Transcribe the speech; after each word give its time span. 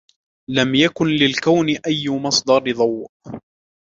لم 0.49 0.75
يكن 0.75 1.05
للكون 1.05 1.69
أي 1.87 2.09
مصدر 2.23 2.71
ضوء 2.73 3.09